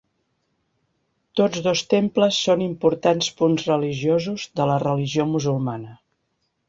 [1.41, 5.95] Tots dos temples són importants punts religiosos de la religió musulmana.